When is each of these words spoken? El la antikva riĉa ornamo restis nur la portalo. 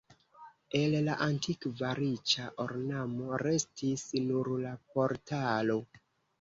El 0.77 0.95
la 1.07 1.17
antikva 1.25 1.91
riĉa 1.99 2.49
ornamo 2.65 3.39
restis 3.45 4.09
nur 4.27 4.53
la 4.67 4.75
portalo. 4.97 5.81